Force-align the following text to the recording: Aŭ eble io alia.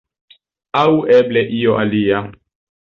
Aŭ 0.81 0.87
eble 1.19 1.47
io 1.61 1.79
alia. 1.85 2.27